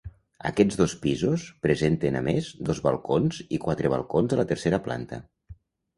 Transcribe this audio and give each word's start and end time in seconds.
Aquests 0.49 0.77
dos 0.79 0.93
pisos 1.03 1.43
presenten 1.67 2.17
a 2.19 2.23
més, 2.29 2.49
dos 2.71 2.81
balcons, 2.89 3.43
i 3.59 3.61
quatre 3.67 3.93
balcons 3.97 4.35
a 4.35 4.41
la 4.41 4.51
tercera 4.53 4.85
planta. 4.89 5.25